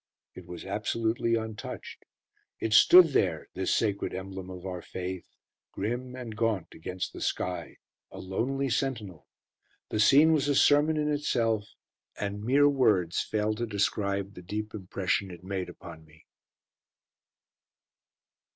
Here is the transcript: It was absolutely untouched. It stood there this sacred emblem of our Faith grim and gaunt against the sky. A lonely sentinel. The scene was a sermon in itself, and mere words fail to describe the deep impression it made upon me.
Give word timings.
It 0.33 0.47
was 0.47 0.65
absolutely 0.65 1.35
untouched. 1.35 2.05
It 2.59 2.73
stood 2.73 3.09
there 3.09 3.49
this 3.53 3.71
sacred 3.71 4.15
emblem 4.15 4.49
of 4.49 4.65
our 4.65 4.81
Faith 4.81 5.27
grim 5.71 6.15
and 6.15 6.35
gaunt 6.35 6.73
against 6.73 7.13
the 7.13 7.21
sky. 7.21 7.77
A 8.09 8.17
lonely 8.17 8.67
sentinel. 8.67 9.27
The 9.89 9.99
scene 9.99 10.33
was 10.33 10.47
a 10.47 10.55
sermon 10.55 10.97
in 10.97 11.11
itself, 11.11 11.75
and 12.19 12.43
mere 12.43 12.67
words 12.67 13.21
fail 13.21 13.53
to 13.53 13.67
describe 13.67 14.33
the 14.33 14.41
deep 14.41 14.73
impression 14.73 15.29
it 15.29 15.43
made 15.43 15.69
upon 15.69 16.03
me. 16.03 16.25